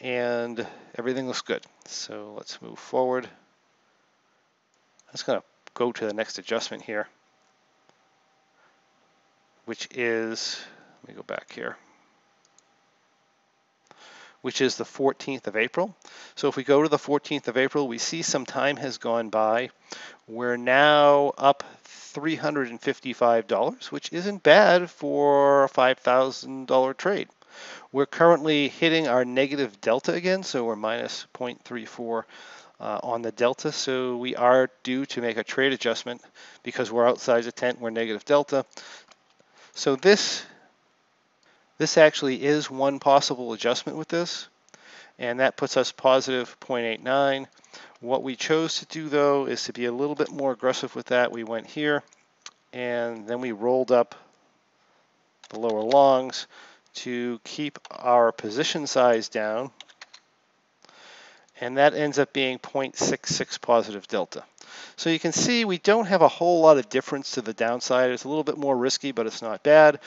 and 0.00 0.64
everything 0.96 1.26
looks 1.26 1.42
good. 1.42 1.64
So 1.86 2.34
let's 2.36 2.62
move 2.62 2.78
forward. 2.78 3.24
I'm 3.24 5.12
just 5.12 5.26
going 5.26 5.40
to 5.40 5.44
go 5.74 5.90
to 5.90 6.06
the 6.06 6.14
next 6.14 6.38
adjustment 6.38 6.84
here, 6.84 7.08
which 9.64 9.88
is, 9.90 10.60
let 11.02 11.08
me 11.08 11.14
go 11.16 11.24
back 11.24 11.52
here 11.52 11.76
which 14.42 14.60
is 14.60 14.76
the 14.76 14.84
14th 14.84 15.46
of 15.46 15.56
April. 15.56 15.94
So 16.34 16.48
if 16.48 16.56
we 16.56 16.64
go 16.64 16.82
to 16.82 16.88
the 16.88 16.96
14th 16.96 17.48
of 17.48 17.56
April, 17.56 17.88
we 17.88 17.98
see 17.98 18.22
some 18.22 18.46
time 18.46 18.76
has 18.76 18.98
gone 18.98 19.28
by. 19.28 19.70
We're 20.26 20.56
now 20.56 21.32
up 21.36 21.64
$355, 22.14 23.92
which 23.92 24.12
isn't 24.12 24.42
bad 24.42 24.90
for 24.90 25.64
a 25.64 25.68
$5,000 25.68 26.96
trade. 26.96 27.28
We're 27.92 28.06
currently 28.06 28.68
hitting 28.68 29.08
our 29.08 29.24
negative 29.24 29.80
delta 29.80 30.12
again, 30.12 30.42
so 30.42 30.64
we're 30.64 30.76
minus 30.76 31.26
0.34 31.34 32.22
uh, 32.80 33.00
on 33.02 33.22
the 33.22 33.32
delta. 33.32 33.72
So 33.72 34.16
we 34.16 34.36
are 34.36 34.70
due 34.82 35.06
to 35.06 35.20
make 35.20 35.36
a 35.36 35.44
trade 35.44 35.72
adjustment 35.72 36.22
because 36.62 36.90
we're 36.90 37.08
outside 37.08 37.44
the 37.44 37.52
tent, 37.52 37.80
we're 37.80 37.90
negative 37.90 38.24
delta. 38.24 38.64
So 39.74 39.96
this 39.96 40.44
this 41.80 41.96
actually 41.96 42.44
is 42.44 42.70
one 42.70 42.98
possible 42.98 43.54
adjustment 43.54 43.96
with 43.96 44.08
this, 44.08 44.48
and 45.18 45.40
that 45.40 45.56
puts 45.56 45.78
us 45.78 45.92
positive 45.92 46.54
0.89. 46.60 47.46
What 48.00 48.22
we 48.22 48.36
chose 48.36 48.80
to 48.80 48.84
do 48.84 49.08
though 49.08 49.46
is 49.46 49.64
to 49.64 49.72
be 49.72 49.86
a 49.86 49.92
little 49.92 50.14
bit 50.14 50.30
more 50.30 50.52
aggressive 50.52 50.94
with 50.94 51.06
that. 51.06 51.32
We 51.32 51.42
went 51.42 51.66
here 51.66 52.02
and 52.74 53.26
then 53.26 53.40
we 53.40 53.52
rolled 53.52 53.92
up 53.92 54.14
the 55.48 55.58
lower 55.58 55.80
longs 55.80 56.46
to 56.96 57.40
keep 57.44 57.78
our 57.90 58.30
position 58.30 58.86
size 58.86 59.30
down 59.30 59.70
and 61.62 61.78
that 61.78 61.94
ends 61.94 62.18
up 62.18 62.34
being 62.34 62.58
0.66 62.58 63.58
positive 63.62 64.06
delta. 64.06 64.44
So 64.96 65.08
you 65.08 65.18
can 65.18 65.32
see 65.32 65.64
we 65.64 65.78
don't 65.78 66.06
have 66.06 66.20
a 66.20 66.28
whole 66.28 66.60
lot 66.60 66.76
of 66.76 66.90
difference 66.90 67.30
to 67.32 67.40
the 67.40 67.54
downside. 67.54 68.10
It's 68.10 68.24
a 68.24 68.28
little 68.28 68.44
bit 68.44 68.58
more 68.58 68.76
risky, 68.76 69.12
but 69.12 69.26
it's 69.26 69.40
not 69.40 69.62
bad. 69.62 69.98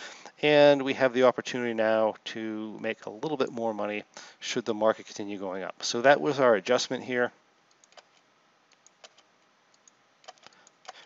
And 0.41 0.81
we 0.81 0.93
have 0.95 1.13
the 1.13 1.23
opportunity 1.23 1.73
now 1.73 2.15
to 2.25 2.77
make 2.81 3.05
a 3.05 3.09
little 3.09 3.37
bit 3.37 3.51
more 3.51 3.73
money 3.73 4.03
should 4.39 4.65
the 4.65 4.73
market 4.73 5.05
continue 5.05 5.37
going 5.37 5.63
up. 5.63 5.83
So 5.83 6.01
that 6.01 6.19
was 6.19 6.39
our 6.39 6.55
adjustment 6.55 7.03
here. 7.03 7.31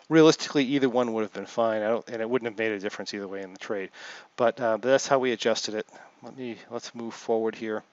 Realistically, 0.08 0.64
either 0.64 0.88
one 0.88 1.12
would 1.12 1.22
have 1.22 1.32
been 1.32 1.46
fine, 1.46 1.82
and 1.82 2.20
it 2.20 2.28
wouldn't 2.28 2.50
have 2.50 2.58
made 2.58 2.72
a 2.72 2.80
difference 2.80 3.12
either 3.12 3.28
way 3.28 3.42
in 3.42 3.52
the 3.52 3.58
trade. 3.58 3.90
But, 4.36 4.58
uh, 4.58 4.78
that's 4.78 5.06
how 5.06 5.18
we 5.18 5.32
adjusted 5.32 5.74
it. 5.74 5.86
Let 6.22 6.36
me 6.36 6.56
let's 6.70 6.94
move 6.94 7.14
forward 7.14 7.54
here. 7.54 7.84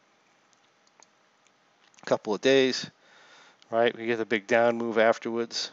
A 2.02 2.06
couple 2.06 2.34
of 2.34 2.42
days, 2.42 2.90
right? 3.70 3.96
We 3.96 4.06
get 4.08 4.20
a 4.20 4.26
big 4.26 4.48
down 4.48 4.78
move 4.78 4.98
afterwards 4.98 5.72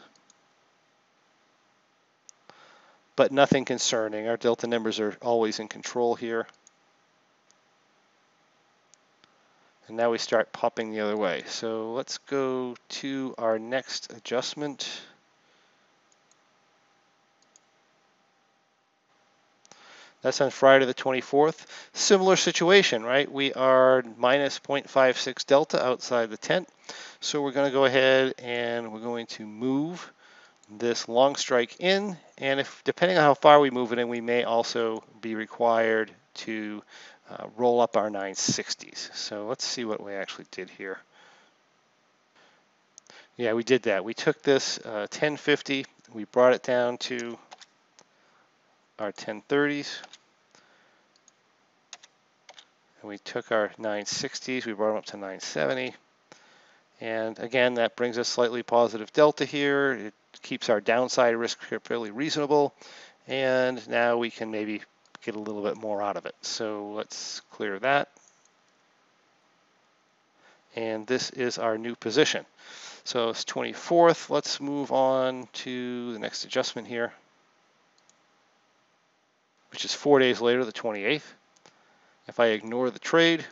but 3.15 3.31
nothing 3.31 3.65
concerning. 3.65 4.27
Our 4.27 4.37
delta 4.37 4.67
numbers 4.67 4.99
are 4.99 5.15
always 5.21 5.59
in 5.59 5.67
control 5.67 6.15
here. 6.15 6.47
And 9.87 9.97
now 9.97 10.11
we 10.11 10.17
start 10.17 10.53
popping 10.53 10.91
the 10.91 11.01
other 11.01 11.17
way. 11.17 11.43
So 11.47 11.91
let's 11.93 12.17
go 12.17 12.75
to 12.89 13.35
our 13.37 13.59
next 13.59 14.13
adjustment. 14.13 14.89
That's 20.21 20.39
on 20.39 20.51
Friday 20.51 20.85
the 20.85 20.93
24th. 20.93 21.65
Similar 21.91 22.37
situation, 22.37 23.03
right? 23.03 23.29
We 23.29 23.51
are 23.53 24.03
minus 24.17 24.57
0.56 24.57 25.45
delta 25.45 25.85
outside 25.85 26.29
the 26.29 26.37
tent. 26.37 26.69
So 27.19 27.41
we're 27.41 27.51
going 27.51 27.69
to 27.69 27.73
go 27.73 27.83
ahead 27.83 28.33
and 28.39 28.93
we're 28.93 29.01
going 29.01 29.27
to 29.27 29.45
move 29.45 30.11
this 30.79 31.07
long 31.07 31.35
strike 31.35 31.75
in, 31.79 32.17
and 32.37 32.59
if 32.59 32.83
depending 32.83 33.17
on 33.17 33.23
how 33.23 33.33
far 33.33 33.59
we 33.59 33.69
move 33.69 33.93
it 33.93 33.99
in, 33.99 34.09
we 34.09 34.21
may 34.21 34.43
also 34.43 35.03
be 35.21 35.35
required 35.35 36.11
to 36.33 36.81
uh, 37.29 37.47
roll 37.57 37.81
up 37.81 37.97
our 37.97 38.09
960s. 38.09 39.13
So 39.15 39.47
let's 39.47 39.65
see 39.65 39.85
what 39.85 40.03
we 40.03 40.13
actually 40.13 40.45
did 40.51 40.69
here. 40.69 40.99
Yeah, 43.37 43.53
we 43.53 43.63
did 43.63 43.83
that. 43.83 44.05
We 44.05 44.13
took 44.13 44.43
this 44.43 44.77
uh, 44.79 45.07
1050, 45.09 45.85
we 46.13 46.25
brought 46.25 46.53
it 46.53 46.61
down 46.61 46.97
to 46.99 47.37
our 48.99 49.11
1030s, 49.11 49.97
and 53.01 53.09
we 53.09 53.17
took 53.17 53.51
our 53.51 53.71
960s, 53.79 54.65
we 54.65 54.73
brought 54.73 54.89
them 54.89 54.97
up 54.97 55.05
to 55.05 55.17
970. 55.17 55.95
And 57.01 57.37
again, 57.39 57.73
that 57.73 57.95
brings 57.95 58.17
us 58.17 58.27
slightly 58.27 58.63
positive 58.63 59.11
delta 59.11 59.45
here. 59.45 59.93
It 59.93 60.13
keeps 60.41 60.69
our 60.69 60.81
downside 60.81 61.35
risk 61.35 61.61
fairly 61.83 62.11
reasonable. 62.11 62.73
And 63.27 63.87
now 63.87 64.17
we 64.17 64.29
can 64.29 64.51
maybe 64.51 64.81
get 65.23 65.35
a 65.35 65.39
little 65.39 65.63
bit 65.63 65.77
more 65.77 66.01
out 66.01 66.17
of 66.17 66.25
it. 66.25 66.35
So 66.41 66.91
let's 66.91 67.41
clear 67.51 67.79
that. 67.79 68.09
And 70.75 71.05
this 71.05 71.29
is 71.29 71.57
our 71.57 71.77
new 71.77 71.95
position. 71.95 72.45
So 73.03 73.29
it's 73.29 73.45
24th. 73.45 74.29
Let's 74.29 74.59
move 74.59 74.91
on 74.91 75.47
to 75.53 76.13
the 76.13 76.19
next 76.19 76.45
adjustment 76.45 76.87
here, 76.87 77.13
which 79.71 79.85
is 79.85 79.93
four 79.93 80.19
days 80.19 80.41
later, 80.41 80.65
the 80.65 80.71
28th. 80.71 81.21
If 82.27 82.39
I 82.39 82.47
ignore 82.47 82.89
the 82.89 82.99
trade, 82.99 83.45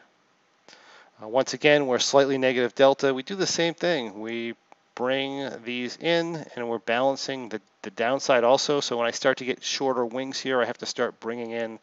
uh, 1.22 1.28
once 1.28 1.54
again, 1.54 1.86
we're 1.86 2.00
slightly 2.00 2.38
negative 2.38 2.74
delta. 2.74 3.14
We 3.14 3.24
do 3.24 3.36
the 3.36 3.46
same 3.46 3.74
thing. 3.74 4.20
We 4.20 4.56
bring 4.96 5.50
these 5.64 5.98
in 5.98 6.46
and 6.56 6.68
we're 6.68 6.80
balancing 6.80 7.50
the, 7.50 7.62
the 7.82 7.92
downside 7.92 8.44
also. 8.44 8.80
So 8.80 8.98
when 8.98 9.08
I 9.08 9.12
start 9.12 9.38
to 9.38 9.46
get 9.46 9.64
shorter 9.64 10.06
wings 10.06 10.40
here, 10.40 10.62
I 10.62 10.66
have 10.66 10.78
to 10.80 10.86
start 10.86 11.20
bringing 11.20 11.52
in 11.52 11.80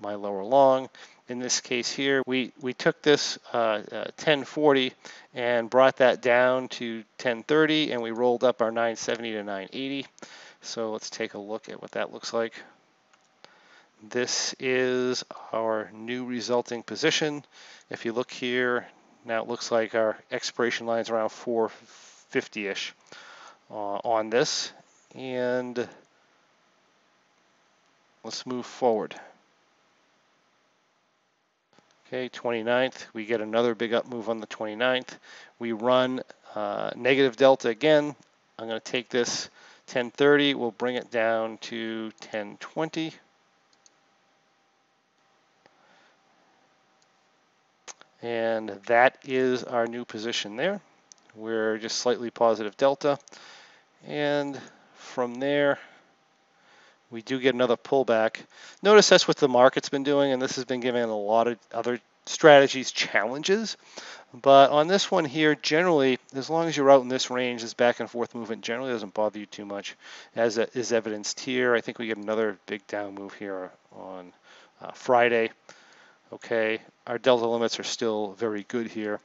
my 0.00 0.14
lower 0.14 0.44
long. 0.44 0.88
In 1.28 1.38
this 1.38 1.60
case 1.60 1.92
here, 1.92 2.22
we, 2.26 2.52
we 2.60 2.72
took 2.72 3.02
this 3.02 3.38
uh, 3.52 3.82
uh, 3.92 4.10
1040 4.18 4.92
and 5.34 5.70
brought 5.70 5.98
that 5.98 6.22
down 6.22 6.68
to 6.68 6.96
1030 7.18 7.92
and 7.92 8.02
we 8.02 8.10
rolled 8.10 8.42
up 8.42 8.62
our 8.62 8.70
970 8.70 9.32
to 9.32 9.38
980. 9.44 10.06
So 10.62 10.90
let's 10.90 11.08
take 11.08 11.34
a 11.34 11.38
look 11.38 11.68
at 11.68 11.80
what 11.80 11.92
that 11.92 12.12
looks 12.12 12.32
like. 12.32 12.54
This 14.02 14.54
is 14.58 15.24
our 15.52 15.90
new 15.92 16.24
resulting 16.24 16.82
position. 16.82 17.44
If 17.90 18.04
you 18.04 18.12
look 18.12 18.30
here, 18.30 18.86
now 19.24 19.42
it 19.42 19.48
looks 19.48 19.70
like 19.70 19.94
our 19.94 20.16
expiration 20.30 20.86
lines 20.86 21.10
around 21.10 21.28
4, 21.28 21.70
50-ish 22.32 22.94
uh, 23.70 23.74
on 23.74 24.30
this. 24.30 24.72
And 25.14 25.88
let's 28.24 28.46
move 28.46 28.66
forward. 28.66 29.14
Okay, 32.06 32.28
29th, 32.28 33.06
we 33.12 33.24
get 33.24 33.40
another 33.40 33.74
big 33.74 33.92
up 33.92 34.08
move 34.08 34.28
on 34.28 34.40
the 34.40 34.46
29th. 34.48 35.18
We 35.58 35.72
run 35.72 36.22
uh, 36.54 36.90
negative 36.96 37.36
delta 37.36 37.68
again. 37.68 38.16
I'm 38.58 38.68
going 38.68 38.80
to 38.80 38.92
take 38.92 39.08
this 39.08 39.48
1030, 39.90 40.54
we'll 40.54 40.70
bring 40.70 40.94
it 40.94 41.10
down 41.10 41.58
to 41.58 42.12
1020. 42.20 43.12
And 48.22 48.68
that 48.86 49.18
is 49.24 49.64
our 49.64 49.88
new 49.88 50.04
position 50.04 50.54
there. 50.54 50.80
We're 51.34 51.78
just 51.78 51.98
slightly 51.98 52.30
positive 52.30 52.76
delta. 52.76 53.18
And 54.06 54.58
from 54.94 55.36
there, 55.36 55.78
we 57.10 57.22
do 57.22 57.40
get 57.40 57.54
another 57.54 57.76
pullback. 57.76 58.36
Notice 58.82 59.08
that's 59.08 59.28
what 59.28 59.36
the 59.36 59.48
market's 59.48 59.88
been 59.88 60.04
doing, 60.04 60.32
and 60.32 60.40
this 60.40 60.56
has 60.56 60.64
been 60.64 60.80
giving 60.80 61.02
a 61.02 61.16
lot 61.16 61.48
of 61.48 61.58
other 61.72 62.00
strategies 62.26 62.92
challenges. 62.92 63.76
But 64.32 64.70
on 64.70 64.86
this 64.86 65.10
one 65.10 65.24
here, 65.24 65.56
generally, 65.56 66.18
as 66.34 66.48
long 66.48 66.68
as 66.68 66.76
you're 66.76 66.90
out 66.90 67.02
in 67.02 67.08
this 67.08 67.30
range, 67.30 67.62
this 67.62 67.74
back 67.74 67.98
and 67.98 68.08
forth 68.08 68.34
movement 68.34 68.62
generally 68.62 68.92
doesn't 68.92 69.14
bother 69.14 69.40
you 69.40 69.46
too 69.46 69.64
much, 69.64 69.96
as 70.36 70.56
is 70.56 70.92
evidenced 70.92 71.40
here. 71.40 71.74
I 71.74 71.80
think 71.80 71.98
we 71.98 72.06
get 72.06 72.16
another 72.16 72.56
big 72.66 72.86
down 72.86 73.14
move 73.16 73.34
here 73.34 73.70
on 73.92 74.32
uh, 74.80 74.92
Friday. 74.92 75.50
Okay, 76.32 76.80
our 77.08 77.18
delta 77.18 77.46
limits 77.46 77.80
are 77.80 77.84
still 77.84 78.32
very 78.34 78.64
good 78.68 78.86
here. 78.86 79.18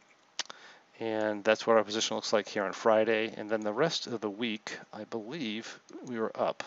And 1.00 1.44
that's 1.44 1.68
what 1.68 1.76
our 1.76 1.84
position 1.84 2.16
looks 2.16 2.32
like 2.32 2.48
here 2.48 2.64
on 2.64 2.72
Friday. 2.72 3.34
And 3.36 3.50
then 3.50 3.62
the 3.62 3.74
rest 3.74 4.08
of 4.08 4.22
the 4.22 4.30
week, 4.30 4.78
I 4.94 5.04
believe 5.04 5.80
we 6.06 6.18
were 6.18 6.32
up. 6.36 6.64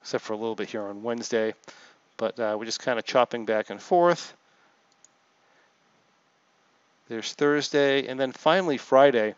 Except 0.00 0.24
for 0.24 0.32
a 0.32 0.36
little 0.36 0.54
bit 0.54 0.70
here 0.70 0.82
on 0.82 1.02
Wednesday. 1.02 1.54
But 2.16 2.40
uh, 2.40 2.56
we're 2.58 2.64
just 2.64 2.80
kind 2.80 2.98
of 2.98 3.04
chopping 3.04 3.44
back 3.44 3.68
and 3.68 3.80
forth. 3.80 4.34
There's 7.08 7.34
Thursday, 7.34 8.06
and 8.06 8.18
then 8.18 8.32
finally 8.32 8.78
Friday. 8.78 9.34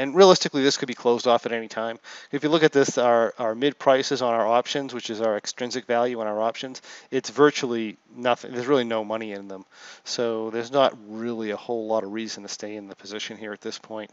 And 0.00 0.14
realistically, 0.14 0.62
this 0.62 0.78
could 0.78 0.88
be 0.88 0.94
closed 0.94 1.26
off 1.26 1.44
at 1.44 1.52
any 1.52 1.68
time. 1.68 1.98
If 2.32 2.42
you 2.42 2.48
look 2.48 2.62
at 2.62 2.72
this, 2.72 2.96
our, 2.96 3.34
our 3.38 3.54
mid 3.54 3.78
prices 3.78 4.22
on 4.22 4.32
our 4.32 4.46
options, 4.46 4.94
which 4.94 5.10
is 5.10 5.20
our 5.20 5.36
extrinsic 5.36 5.84
value 5.84 6.18
on 6.20 6.26
our 6.26 6.40
options, 6.40 6.80
it's 7.10 7.28
virtually 7.28 7.98
nothing. 8.16 8.52
There's 8.52 8.66
really 8.66 8.84
no 8.84 9.04
money 9.04 9.32
in 9.32 9.48
them. 9.48 9.66
So 10.04 10.48
there's 10.48 10.72
not 10.72 10.96
really 11.06 11.50
a 11.50 11.56
whole 11.56 11.86
lot 11.86 12.02
of 12.02 12.14
reason 12.14 12.44
to 12.44 12.48
stay 12.48 12.76
in 12.76 12.88
the 12.88 12.96
position 12.96 13.36
here 13.36 13.52
at 13.52 13.60
this 13.60 13.78
point. 13.78 14.10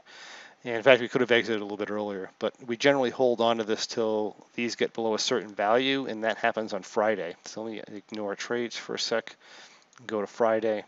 And 0.65 0.75
in 0.75 0.83
fact, 0.83 0.99
we 0.99 1.07
could 1.07 1.21
have 1.21 1.31
exited 1.31 1.61
a 1.61 1.63
little 1.63 1.77
bit 1.77 1.89
earlier, 1.89 2.31
but 2.37 2.53
we 2.67 2.75
generally 2.75 3.09
hold 3.09 3.39
on 3.39 3.59
to 3.59 3.63
this 3.63 3.87
till 3.87 4.35
these 4.55 4.75
get 4.75 4.91
below 4.91 5.13
a 5.13 5.19
certain 5.19 5.55
value, 5.55 6.05
and 6.05 6.25
that 6.25 6.35
happens 6.35 6.73
on 6.73 6.81
Friday. 6.81 7.37
So 7.45 7.63
let 7.63 7.71
me 7.71 7.81
ignore 7.95 8.35
trades 8.35 8.75
for 8.75 8.95
a 8.95 8.99
sec, 8.99 9.37
and 9.99 10.07
go 10.07 10.19
to 10.19 10.27
Friday, 10.27 10.83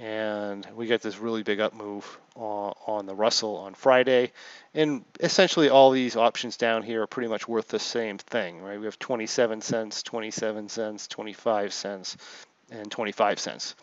and 0.00 0.66
we 0.74 0.86
get 0.86 1.00
this 1.00 1.18
really 1.18 1.42
big 1.42 1.60
up 1.60 1.74
move 1.74 2.18
on, 2.34 2.74
on 2.86 3.06
the 3.06 3.14
Russell 3.14 3.56
on 3.56 3.74
Friday, 3.74 4.32
and 4.74 5.04
essentially 5.20 5.68
all 5.68 5.90
these 5.90 6.16
options 6.16 6.56
down 6.56 6.82
here 6.82 7.02
are 7.02 7.06
pretty 7.06 7.28
much 7.28 7.48
worth 7.48 7.68
the 7.68 7.78
same 7.78 8.18
thing, 8.18 8.60
right? 8.60 8.78
We 8.78 8.84
have 8.84 8.98
27 8.98 9.62
cents, 9.62 10.02
27 10.02 10.68
cents, 10.68 11.06
25 11.08 11.72
cents, 11.72 12.16
and 12.70 12.90
25 12.90 13.38
cents. 13.38 13.74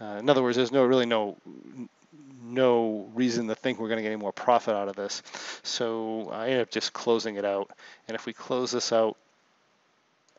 Uh, 0.00 0.16
in 0.18 0.28
other 0.28 0.42
words, 0.42 0.56
there's 0.56 0.72
no 0.72 0.84
really 0.84 1.06
no 1.06 1.36
no 2.42 3.08
reason 3.14 3.46
to 3.48 3.54
think 3.54 3.78
we're 3.78 3.88
going 3.88 3.98
to 3.98 4.02
get 4.02 4.12
any 4.12 4.20
more 4.20 4.32
profit 4.32 4.74
out 4.74 4.88
of 4.88 4.96
this. 4.96 5.22
So 5.62 6.30
I 6.32 6.46
ended 6.46 6.62
up 6.62 6.70
just 6.70 6.92
closing 6.92 7.36
it 7.36 7.44
out. 7.44 7.70
And 8.08 8.14
if 8.14 8.26
we 8.26 8.32
close 8.32 8.72
this 8.72 8.92
out 8.92 9.16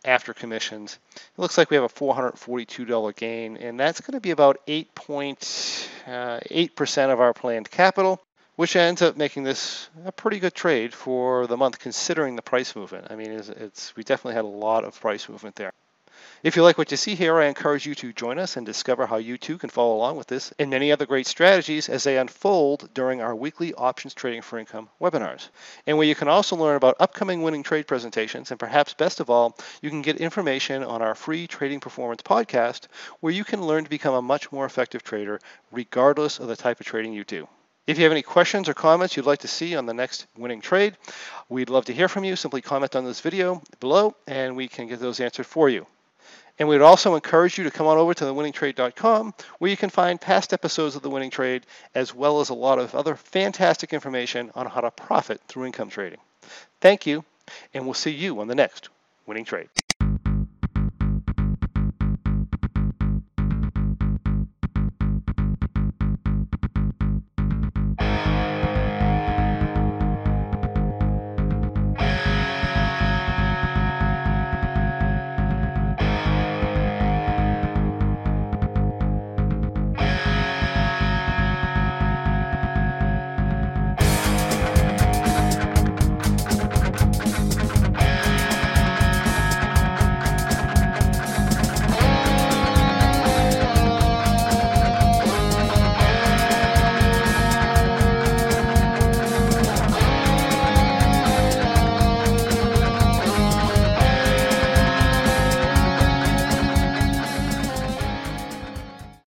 after 0.04 0.34
commissions, 0.34 0.98
it 1.16 1.38
looks 1.38 1.58
like 1.58 1.70
we 1.70 1.76
have 1.76 1.84
a 1.84 1.90
$442 1.90 3.16
gain, 3.16 3.58
and 3.58 3.80
that's 3.80 4.02
going 4.02 4.14
to 4.14 4.22
be 4.22 4.32
about 4.32 4.66
8.8% 4.68 6.98
uh, 6.98 7.14
of 7.14 7.20
our 7.20 7.34
planned 7.34 7.70
capital, 7.70 8.22
which 8.56 8.76
ends 8.76 9.02
up 9.02 9.18
making 9.18 9.44
this 9.44 9.90
a 10.06 10.12
pretty 10.12 10.40
good 10.40 10.54
trade 10.54 10.94
for 10.94 11.48
the 11.48 11.58
month 11.58 11.80
considering 11.80 12.36
the 12.36 12.42
price 12.42 12.76
movement. 12.76 13.08
I 13.10 13.16
mean, 13.16 13.32
it's, 13.32 13.50
it's 13.50 13.96
we 13.96 14.04
definitely 14.04 14.36
had 14.36 14.46
a 14.46 14.48
lot 14.48 14.84
of 14.84 15.00
price 15.00 15.30
movement 15.30 15.56
there. 15.56 15.72
If 16.44 16.56
you 16.56 16.64
like 16.64 16.78
what 16.78 16.90
you 16.90 16.98
see 16.98 17.14
here, 17.14 17.38
I 17.38 17.46
encourage 17.46 17.86
you 17.86 17.94
to 17.96 18.14
join 18.14 18.40
us 18.40 18.58
and 18.58 18.66
discover 18.66 19.06
how 19.06 19.18
you 19.18 19.38
too 19.38 19.60
can 19.60 19.70
follow 19.70 19.96
along 19.96 20.18
with 20.18 20.26
this 20.26 20.52
and 20.58 20.72
many 20.72 20.92
other 20.92 21.06
great 21.06 21.28
strategies 21.28 21.88
as 21.88 22.04
they 22.04 22.18
unfold 22.18 22.90
during 22.94 23.22
our 23.22 23.36
weekly 23.36 23.74
Options 23.76 24.16
Trading 24.16 24.42
for 24.42 24.58
Income 24.58 24.90
webinars. 25.00 25.50
And 25.86 25.98
where 25.98 26.08
you 26.08 26.16
can 26.16 26.28
also 26.28 26.56
learn 26.56 26.78
about 26.78 26.96
upcoming 27.00 27.44
winning 27.44 27.62
trade 27.62 27.86
presentations, 27.86 28.50
and 28.50 28.60
perhaps 28.60 28.96
best 28.96 29.20
of 29.20 29.30
all, 29.30 29.56
you 29.84 29.92
can 29.92 30.02
get 30.02 30.18
information 30.18 30.84
on 30.84 31.04
our 31.04 31.14
free 31.14 31.46
Trading 31.46 31.80
Performance 31.80 32.24
podcast, 32.24 32.88
where 33.20 33.34
you 33.34 33.44
can 33.44 33.62
learn 33.62 33.84
to 33.84 33.90
become 33.90 34.16
a 34.16 34.22
much 34.22 34.52
more 34.52 34.66
effective 34.66 35.04
trader 35.04 35.40
regardless 35.72 36.40
of 36.40 36.48
the 36.48 36.56
type 36.56 36.80
of 36.80 36.88
trading 36.88 37.14
you 37.14 37.24
do. 37.24 37.48
If 37.88 37.98
you 37.98 38.04
have 38.04 38.12
any 38.12 38.22
questions 38.22 38.70
or 38.70 38.74
comments 38.74 39.18
you'd 39.18 39.26
like 39.26 39.40
to 39.40 39.48
see 39.48 39.76
on 39.76 39.86
the 39.86 39.94
next 39.94 40.28
winning 40.38 40.62
trade, 40.62 40.96
we'd 41.50 41.70
love 41.70 41.86
to 41.86 41.94
hear 41.94 42.08
from 42.08 42.24
you. 42.24 42.36
Simply 42.36 42.62
comment 42.62 42.96
on 42.96 43.06
this 43.06 43.22
video 43.22 43.62
below 43.80 44.16
and 44.28 44.56
we 44.56 44.68
can 44.68 44.88
get 44.88 45.00
those 45.00 45.20
answered 45.20 45.46
for 45.46 45.68
you. 45.68 45.86
And 46.62 46.70
we'd 46.70 46.82
also 46.82 47.16
encourage 47.16 47.58
you 47.58 47.64
to 47.64 47.72
come 47.72 47.88
on 47.88 47.98
over 47.98 48.14
to 48.14 48.24
thewinningtrade.com 48.24 49.34
where 49.58 49.72
you 49.72 49.76
can 49.76 49.90
find 49.90 50.22
past 50.22 50.54
episodes 50.54 50.96
of 50.96 51.02
The 51.02 51.10
Winning 51.10 51.32
Trade 51.32 51.66
as 51.96 52.14
well 52.14 52.40
as 52.40 52.50
a 52.50 52.54
lot 52.54 52.78
of 52.78 52.94
other 52.94 53.16
fantastic 53.16 53.94
information 53.94 54.52
on 54.54 54.68
how 54.68 54.82
to 54.82 54.92
profit 54.92 55.42
through 55.48 55.66
income 55.66 55.90
trading. 55.90 56.20
Thank 56.80 57.08
you, 57.08 57.26
and 57.74 57.86
we'll 57.86 57.96
see 57.96 58.12
you 58.12 58.40
on 58.42 58.48
the 58.48 58.54
next 58.54 58.90
Winning 59.26 59.44
Trade. 59.44 59.70